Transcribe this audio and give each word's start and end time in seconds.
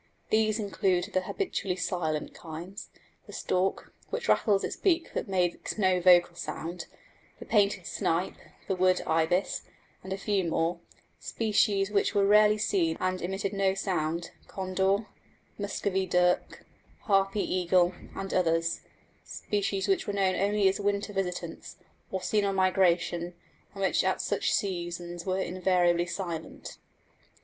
These 0.31 0.57
include 0.57 1.03
the 1.13 1.21
habitually 1.21 1.75
silent 1.75 2.33
kinds 2.33 2.89
the 3.27 3.33
stork, 3.33 3.93
which 4.09 4.27
rattles 4.27 4.63
its 4.63 4.75
beak 4.75 5.11
but 5.13 5.27
makes 5.27 5.77
no 5.77 5.99
vocal 5.99 6.35
sound, 6.35 6.87
the 7.37 7.45
painted 7.45 7.85
snipe, 7.85 8.33
the 8.67 8.75
wood 8.75 9.01
ibis, 9.05 9.61
and 10.03 10.11
a 10.11 10.17
few 10.17 10.43
more; 10.49 10.79
species 11.19 11.91
which 11.91 12.15
were 12.15 12.25
rarely 12.25 12.57
seen 12.57 12.97
and 12.99 13.21
emitted 13.21 13.53
no 13.53 13.75
sound 13.75 14.31
condor, 14.47 15.05
Muscovy 15.59 16.07
duck, 16.07 16.65
harpy 17.01 17.41
eagle, 17.43 17.93
and 18.15 18.33
others; 18.33 18.81
species 19.23 19.87
which 19.87 20.07
were 20.07 20.13
known 20.13 20.33
only 20.33 20.67
as 20.67 20.79
winter 20.79 21.13
visitants, 21.13 21.75
or 22.11 22.23
seen 22.23 22.43
on 22.43 22.55
migration, 22.55 23.35
and 23.75 23.83
which 23.83 24.03
at 24.03 24.19
such 24.19 24.51
seasons 24.51 25.27
were 25.27 25.39
invariably 25.39 26.07
silent. 26.07 26.79